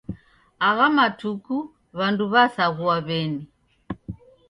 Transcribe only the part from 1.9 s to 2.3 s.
w'andu